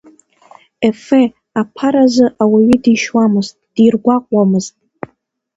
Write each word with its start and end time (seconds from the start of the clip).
Ефе, 0.87 1.21
аԥара 1.61 2.03
азы 2.07 2.25
ауаҩы 2.41 2.77
дишьуамызт, 2.83 3.55
диргәаҟуамызт. 3.75 4.73